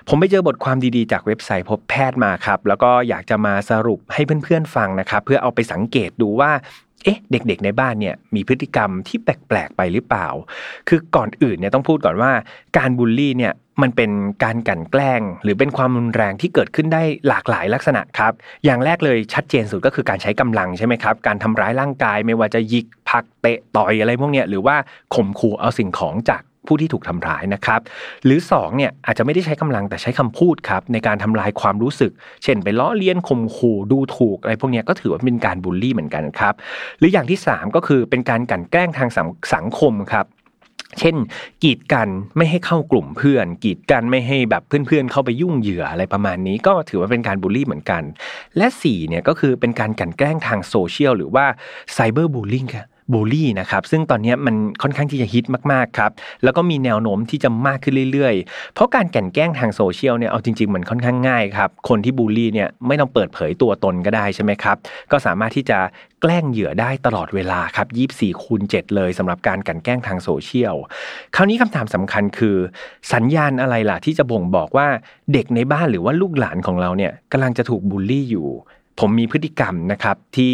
[0.07, 6.51] ผมไปเจอบทความดีๆจากเว็บไซต์พบแพทย์มาครับ แล้วก็อยากจะมาสรุปให้เพื่อนๆฟังนะครับ เพื่อเอาไปสังเกตดูว่า
[7.03, 10.27] เอ๊ะเด็กๆในบ้านเนี่ยมีพฤติกรรมที่แปลกๆไปหรือเปล่า
[10.87, 12.31] คือก่อนอื่นเนี่ยต้องพูดก่อนว่า
[12.77, 14.11] การบูลลี่เนี่ยมันเป็น
[14.43, 18.33] การกลั่นแกล้ง หรือเป็นความรุนแรงที่เกิดขึ้นได้หลากหลายลักษณะครับ
[18.65, 24.75] อย่างแรกเลยชัดเจนสุดก็คือการใช้กำลังใช่ไหมครับ การทำร้ายร่างกายไม่ว่าจะยิกพักเตะต่อยอะไรพวกเนี้ยหรือว่า
[25.15, 27.81] ข่มขู่เอาสิ่งของจาก ผู้ที่ถูกทำร้ายนะครับ
[28.25, 32.11] หรือ2เนี่ยอาจจะไม่ได้ใช้กำลังแต่ใช้คำพูดครับในการทำลายความรู้สึก
[32.43, 36.53] เช่น ไปล้อเลียนข่มขู่ดูถูกอะไรพวกเนี้ยก็ถือว่าเป็นการบูลลี่เหมือนกันครับ
[36.99, 39.09] หรืออย่างที่ 3 ก็คือเป็นการกลั่นแกล้งทาง
[39.53, 40.27] สังคมครับ
[40.99, 41.15] เช่น
[41.63, 48.03] กีดกันไม่ให้เข้ากลุ่มเพื่อน กีดกันไม่ให้แบบเพื่อนๆ เข้าไปยุ่งเหยื่ออะไรประมาณนี้ ก็ถือว่าเป็นการบูลลี่เหมือนกัน
[48.57, 51.45] และ4เนี่ยก็คือเป็นการกลั่นแกล้งทางโซเชียลหรือว่า
[51.93, 56.11] ไซเบอร์บูลลิงค่ะ บูลลี่นะครับซึ่งตอนนี้มันค่อนข้างที่จะฮิตมากๆครับ
[56.43, 64.77] แล้วก็มีแนวโน้มที่จะมากขึ้นเรื่อยๆ เพราะการแก่นแกล้งทางโซเชียลเนี่ยเอาจริงๆมันค่อนข้างง่ายครับคนที่บูลลี่เนี่ยไม่ต้องเปิดเผยตัวตนก็ได้ใช่ไหมครับ
[65.11, 65.79] ก็สามารถที่จะ
[66.21, 70.75] แกล้งเหยื่อได้ตลอดเวลาครับ24คูณ7เลยสำหรับการกันแกล้งทางโซเชียล
[71.35, 72.57] คราวนี้คำถามสำคัญคือ
[73.13, 74.87] สัญญาณอะไรล่ะที่จะบ่งบอกว่า
[75.33, 78.49] เด็กในบ้านหรือว่าลูกหลานของเราเนี่ยกำลังจะถูกบูลลี่อยู่
[78.99, 80.53] ผมมีพฤติกรรมนะครับที่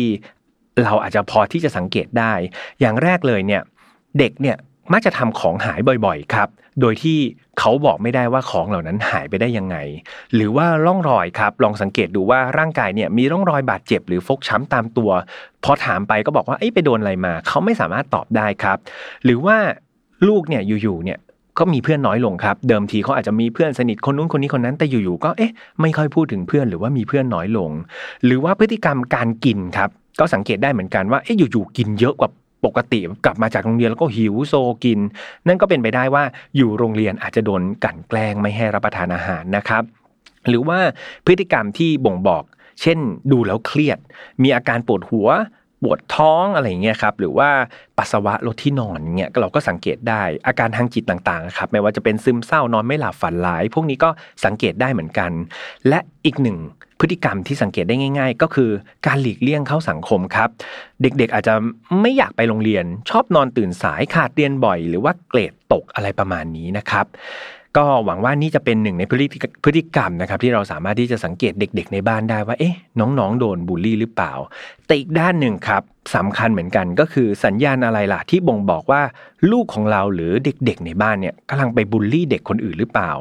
[0.84, 2.34] เราอาจจะพอที่จะสังเกตได้
[2.80, 3.62] อย่างแรกเลยเนี่ย
[4.20, 4.58] เด็กเนี่ย
[4.94, 6.50] มักจะทำของหายบ่อยๆ ครับ
[6.82, 7.18] โดยที่
[7.60, 9.78] เขาบอกไม่ได้ว่าของเหล่านั้นหายไปได้ยังไง
[10.36, 15.10] หรือว่าร่องรอยครับ ลองสังเกตดูว่าร่างกายเนี่ยมีร่องรอยบาดเจ็บหรือฟกช้ำตามตัว
[15.64, 18.78] พอถามไปก็บอกว่าไอ้ไปโดนอะไรมา เขาไม่สามารถตอบได้ครับ
[19.24, 19.58] หรือว่า
[20.28, 21.20] ลูกเนี่ยอยู่ๆเนี่ย
[21.60, 27.72] ก็มีเพื่อนน้อยลงครับ เดิมทีเขาอาจจะมีเพื่อนสนิทคนนู้นคนนี้คนนั้นแต่อยู่ๆก็เอ๊ะไม่ค่อยพูดถึงเพื่อนหรือว่ามีเพื่อนน้อยลง
[28.26, 32.30] หรือว่าพฤติกรรมการกินครับ ก็สังเกตได้เหมือนกันว่าเอ๊ะอยู่ๆกินเยอะกว่า
[32.66, 34.54] ปกติกลับมาจากโรงเรียนแล้วก็หิวโซ
[34.84, 35.00] กิน
[35.48, 36.24] นั่นก็เป็นไปได้ว่า
[36.58, 39.84] อยู่โรงเรียนอาจจะโดนกั่นแกล้งไม่ให้รับประทานอาหารนะครับ
[40.48, 40.80] หรือว่า
[41.26, 42.44] พฤติกรรมที่บ่งบอก
[42.82, 43.00] เช่น
[43.32, 44.00] ดูแล้วเครียด
[44.44, 45.28] มีอาการปวดหัว
[45.84, 47.50] ปวดท้องอะไรเงี้ยครับหรือว่า
[47.98, 54.10] ปัสสาวะลดที่นอนเงี้ยเราก็สังเกตได้อาการทางจิตต่างๆครับไม่ว่าจะเป็นซึมเศร้านอนไม่หลับฝันหลาย พวกนี้ก็
[54.46, 55.32] สังเกตได้เหมือนกัน
[55.88, 56.58] และอีกหนึ่ง
[57.00, 58.70] พฤติกรรมที่สังเกตได้ง่าย ๆ ก็คือ
[59.06, 60.50] การหลีกเลี่ยงเข้าสังคมครับ
[61.02, 61.54] เด็กๆอาจจะ
[62.02, 67.06] ไม่อยากไปโรงเรียน ชอบนอนตื่นสายขาดเรียนบ่อย หรือว่าเกรดตกอะไรประมาณนี้นะครับ
[67.78, 69.14] ก็หวังว่านี่จะเป็นหนึ่งในพ
[69.70, 74.34] ฤติกรรมนะครับที่เราสามารถที่จะสังเกตเด็ก ๆ ในบ้านได้ว่าเอ๊ะน้องๆ โดนบูลลี่หรือเปล่า
[74.86, 75.82] แต่อีกด้านหนึ่งครับ
[76.16, 79.02] สำคัญเหมือนกันก็คือสัญญาณอะไรล่ะที่บ่งบอกว่า
[79.52, 83.12] ลูกของเราหรือเด็กๆ ในบ้านเนี่ยกำลังไปบูลลี่เด็กคนอื่นหรือเปล่า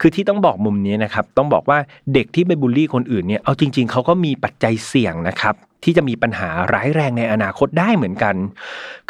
[0.00, 1.78] คือที่ต้องบอกมุมนี้นะครับต้องบอกว่า
[2.14, 8.34] เด็กที่ไปบูลลี่คนอื่นเนี่ยเอาจริง ๆเขาก็มีปัจจัยเสี่ยงนะครับที่จะมีปัญหาร้ายแรงในอนาคตได้เหมือนกัน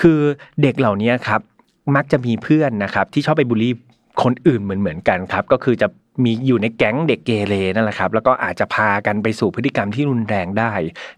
[0.00, 0.18] คือ
[0.62, 1.40] เด็กเหล่านี้ครับ
[1.96, 3.74] มักจะมีเพื่อนนะครับที่ชอบไปบูลลี่
[4.22, 5.88] คนอื่นเหมือนเหมือนกันครับ ก็คือจะ
[6.24, 10.72] มีอยู่ในแก๊งเด็กเกเรนั่นแหละครับ แล้วก็อาจจะพากันไปสู่พฤติกรรมที่รุนแรงได้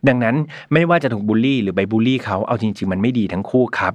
[0.08, 0.36] ดังนั้น
[0.72, 3.92] ไม่ว่าจะถูกบูลลี่หรือไปบูลลี่เขาเอาจริง ๆ มันไม่ดีทั้งคู่ครับ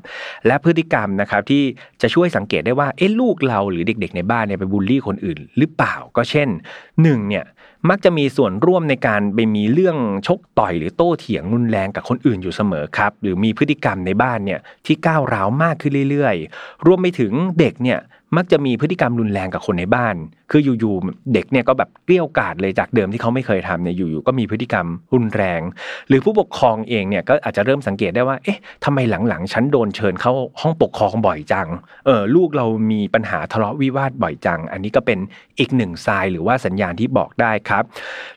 [0.48, 1.64] และพฤติกรรมนะครับที่
[2.02, 6.50] จะช่วยสังเกตได้ว่าเอ๊ะลูกเราหรือเด็ก ๆ ในบ้านเนี่ยไปบูลลี่คนอื่น หรือเปล่าก็เช่น
[6.90, 7.46] 1เนี่ย
[7.90, 18.00] มักจะมีส่วนร่วมในการไปมีเรื่องชกต่อยหรือโต้เถียงรุนแรงกับคนอื่นอยู่เสมอครับ หรือมีพฤติกรรมในบ้านเนี่ยที่ก้าวร้าวมากขึ้นเรื่อยๆ รวมไปถึงเด็กเนี่ย
[18.38, 20.16] มักจะมีพฤติกรรมรุนแรงกับคนในบ้าน
[20.52, 25.62] คืออยู่ๆเด็กเนี่ยก็แบบเกลี้ยกล่อดเลยจากเดิมที่เขาไม่เคยทำเนี่ยอยู่ๆก็มีพฤติกรรมรุนแรง
[26.08, 31.68] หรือผู้ปกครองเองเนี่ยก็อาจจะเริ่มสังเกตได้ว่า เอ๊ะทำไมหลังๆฉันโดนเชิญเข้าห้องปกครองบ่อยจัง
[32.06, 35.20] เออลูกเรามีปัญหาทะเลาะวิวาทบ่อยจัง อันนี้ก็เป็น
[35.60, 37.84] อีกหนึ่งทรายหรือว่าสัญญาณที่บอกได้ครับ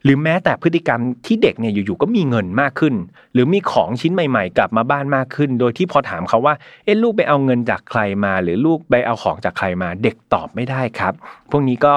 [0.05, 2.95] หรือแม้แต่พฤติกรรมที่เด็กเนี่ยอยู่ๆก็มีเงินมากขึ้น
[3.35, 11.15] หรือมีของชิ้นใหม่ ๆ กลับมาบ้านมากขึ้น โดยที่พอถามเขาว่า เอ๊ะลูกไปเอาเงินจากใครมา หรือลูกไปเอาของจากใครมาเด็กตอบไม่ได้ครับ
[11.51, 11.95] พวกนี้ก็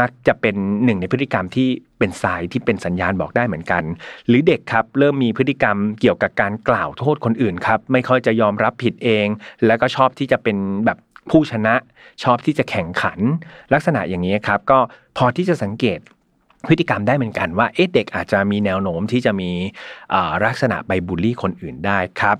[0.00, 3.82] มักจะเป็นหนึ่งในพฤติกรรมที่เป็นสายที่เป็นสัญญาณบอกได้เหมือนกัน
[4.28, 9.26] หรือเด็กครับเริ่มมีพฤติกรรมเกี่ยวกับการกล่าวโทษคนอื่นครับไม่ค่อยจะยอมรับผิดเอง
[9.66, 10.98] แล้วก็ชอบที่จะเป็นแบบ
[11.30, 11.74] ผู้ชนะ
[12.24, 13.18] ชอบที่จะแข่งขัน
[13.72, 14.78] ลักษณะอย่างนี้ครับก็
[15.16, 15.98] พอที่จะสังเกต
[16.66, 19.50] พฤติกรรมได้เหมือนกันว่าเอ๊ะเด็กอาจจะมีแนวโน้มที่จะมี
[20.44, 22.36] ลักษณะไปบูลลี่คนอื่นได้ครับ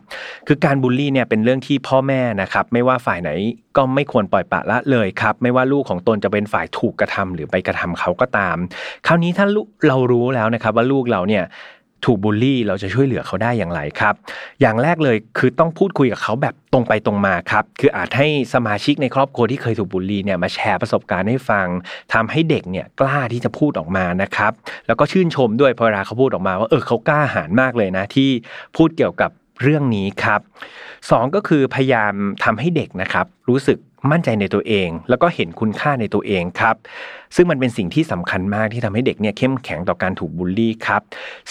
[0.46, 3.31] คือการบูลลี่เนี่ยเป็นเรื่องที่พ่อแม่นะครับ ไม่ว่าฝ่ายไหน
[3.76, 8.57] ก็ไม่ควรปล่อยปละละเลยครับ ไม่ว่าลูกของตนจะเป็นฝ่ายถูกกระทำหรือไปกระทำเขาก็ตาม
[9.07, 9.46] คราวนี้ถ้า
[9.88, 11.44] เรารู้แล้วนะครับว่าลูกเราเนี่ย
[12.04, 14.14] ถูกบูลลี่เราจะช่วยเหลือเขาได้อย่างไรครับ
[14.61, 21.66] อย่างแรกเลยคือต้องพูดคุยกับเขาแบบตรงไปตรงมาครับ คืออาจให้สมาชิกในครอบครัวที่เคยถูกบูลลี่เนี่ยมาแชร์ประสบการณ์ให้ฟัง
[22.12, 24.52] ทำให้เด็กเนี่ยกล้าที่จะพูดออกมานะครับ
[24.87, 28.30] แล้วก็ชื่นชมด้วยพอเวลาเขาพูดออกมาว่าเออเขากล้าหาญมากเลยนะที่
[28.76, 29.30] พูดเกี่ยวกับ
[29.62, 30.40] เรื่องนี้ครับ
[31.11, 33.78] สองก็คือพยายามทำให้เด็กนะครับ รู้สึก
[34.11, 36.76] มั่นใจในตัวเอง แล้วก็เห็นคุณค่าในตัวเองครับ
[37.37, 41.02] ซึ่งมันเป็นสิ่งที่สำคัญมากที่ทำให้เด็กเนี่ยเข้มแข็งต่อการถูกบูลลี่ครับ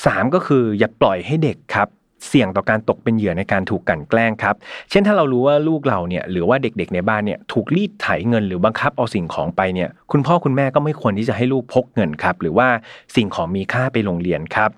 [0.06, 1.88] สามก็คืออย่าปล่อยให้เด็กครับ
[2.28, 4.56] เสี่ยงต่อการตกเป็นเหยื่อในการถูกกันแกล้งครับ
[4.90, 12.68] เช่นถ้าเรารู้ว่าลูกเราเนี่ยหรือว่าเด็กๆในบ้านเนี่ยถูกรีดไถเงินหรือบังคับเอาสิ่งของไปเนี่ยคุณพ่อคุณแม่ก็ไม่ควรที่จะให้ลูกพกเงินครับหรือว่า
[13.16, 14.70] สิ่งของมีค่าไปโรงเรียนครับ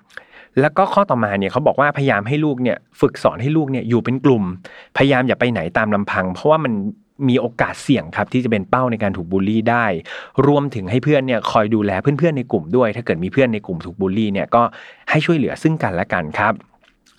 [0.60, 4.44] แล้วก็ข้อต่อมาเนี่ยเขาบอกว่าพยายามให้ลูกเนี่ยฝึกสอนให้ลูกเนี่ยอยู่เป็นกลุ่ม
[4.96, 6.72] พยายามอย่าไปไหนตามลำพัง เพราะว่ามัน
[7.28, 9.86] มีโอกาสเสี่ยงครับที่จะเป็นเป้าในการถูกบูลลี่ได้
[10.46, 14.62] รวมถึงให้เพื่อนเนี่ยคอยดูแลเพื่อนๆในกลุ่มด้วย ถ้าเกิดมีเพื่อนในกลุ่มถูกบูลลี่เนี่ยก็
[15.10, 16.54] ให้ช่วยเหลือซึ่งกันและกันครับ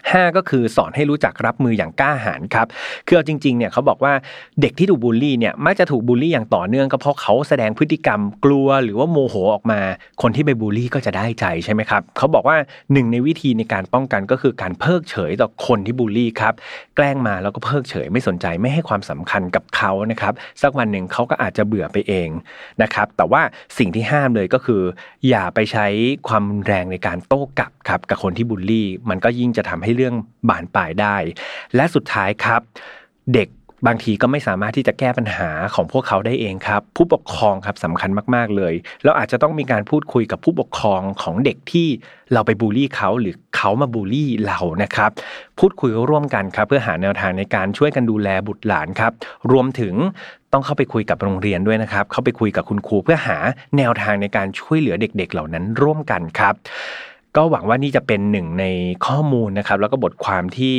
[0.10, 2.68] 5 ก็คือสอนให้รู้จักรับมืออย่างกล้าหาญครับ
[3.08, 4.14] คือเอาจริงๆเนี่ยเขาบอกว่า
[4.62, 9.80] เด็กที่ถูกบูลลี่เนี่ยมักจะถูกบูลลี่อย่างต่อเนื่องก็เพราะเขาแสดงพฤติกรรมกลัวหรือว่าโมโหออกมา
[10.22, 12.58] คนที่ไปบูลลี่ก็จะได้ใจใช่ไหมครับเขาบอกว่า
[12.94, 16.54] หนึ่งในวิธีในการป้องกันก็คือการเพิกเฉยต่อคนที่บูลลี่ครับ
[16.96, 22.30] แกล้งมาแล้วก็เพิกเฉยไม่สนใจไม่ให้ความสำคัญกับเขานะครับสักวันหนึ่งเขาก็อาจจะเบื่อไปเอง
[22.82, 23.42] นะครับแต่ว่า
[23.78, 24.82] สิ่งที่ห้ามเลยก็คือ
[25.30, 25.86] อย่าไปใช้
[26.28, 30.16] ความแรงในการโต้กลับครับกับคนที่บูลลี่ มันก็ยิ่งจะทำให้เรื่อง
[30.50, 31.16] บานปลายได้
[31.76, 32.62] และสุดท้ายครับ
[33.36, 33.50] เด็ก
[33.88, 38.74] บางทีก็ไม่สามารถที่จะแก้ปัญหาของพวกเขาได้เองครับ ผู้ปกครองครับสำคัญมาก ๆ เลย
[39.04, 41.88] เราอาจจะต้องมีการพูดคุยกับผู้ปกครองของเด็กที่
[42.34, 45.12] เราไปบูลลี่เขาหรือเขามาบูลลี่เรานะครับ
[45.60, 49.12] พูดคุยร่วมกันครับ เพื่อหาแนวทางในการช่วยกันดูแลบุตรหลานครับ
[49.52, 49.94] รวมถึง
[50.54, 53.38] ต้องเข้าไปคุยกับโรงเรียนด้วยนะครับ เข้าไปคุยกับคุณครูเพื่อหา
[53.78, 56.54] แนวทางในการช่วยเหลือเด็ก ๆ เหล่านั้นร่วมกันครับ
[57.36, 58.66] ก็หวังว่านี่จะเป็นหนึ่งใน
[59.06, 60.76] ข้อมูลนะครับ แล้วก็บทความที่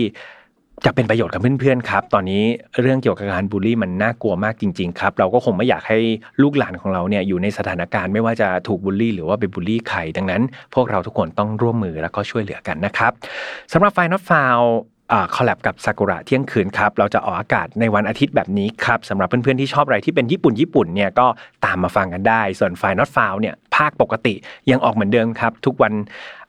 [0.87, 2.43] จะเป็นประโยชน์กับเพื่อนๆครับ ตอนนี้
[2.81, 5.99] เรื่องเกี่ยวกับการบูลลี่มันน่ากลัวมากจริง ๆ ครับ เราก็คงไม่อยากให้
[6.43, 10.43] ลูกหลานของเราเนี่ยอยู่ในสถานการณ์ไม่ว่าจะถูกบูลลี่ หรือว่าไปบูลลี่ใครดังนั้น
[10.75, 13.13] พวกเราทุกคนต้องร่วมมือแล้วก็ช่วยเหลือกันนะครับ
[13.73, 21.27] สำหรับ File Not Found collab กับซากุระเที่ยงคืนครับ เราจะออกอากาศในวันอาทิตย์แบบนี้ครับสำหรับเพื่อนๆที่ชอบอะไรที่เป็นญี่ปุ่นญี่ปุ่นเนี่ยก็
[21.65, 24.35] ตามมาฟังกันได้ ส่วน File Not Found เนี่ยภาคปกติ
[24.71, 25.95] ยังออกเหมือนเดิมครับ ทุกวัน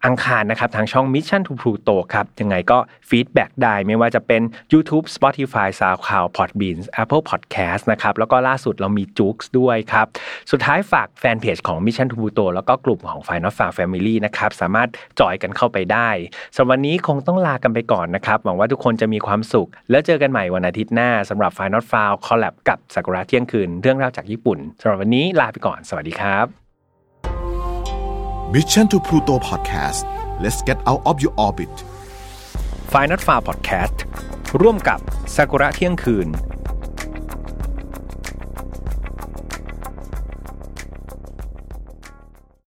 [0.06, 2.78] อังคารนะครับ ทางช่อง Mission to Pluto ครับ ยังไงก็
[3.10, 4.42] feedback ได้ไม่ว่าจะเป็น
[4.74, 10.08] YouTube Spotify SoundCloud Podbean Apple Podcast นะครับ แล้วก็ล่าสุดเรามี JOOX ด้วยครับ
[10.52, 16.10] สุดท้ายฝากแฟนเพจของ Mission to Pluto แล้วก็กลุ่มของ File Not Found Family นะครับ สามารถจอยกันเข้าไปได้
[16.56, 26.63] สำหรับวันนี้คงต้องลากันไปก่อนนะครับ หวังว่าทุกคนจะมีความสุข แล้วเจอกันใหม่วันอาทิตย์หน้าสำหรับ Final f a r Collab กับสักุระเที่ยงคืนเรื่องราวจากญี่ปุ่นสำหรับวันนี้ลาไปก่อนสวัสดีครับ
[28.55, 30.03] Mission to Pluto Podcast
[30.43, 31.75] let's get out of your orbit
[32.93, 33.99] f i n a l f a r Podcast
[34.61, 35.01] ร่วมกับ
[35.35, 36.29] s a k u r a เที่ยงคืน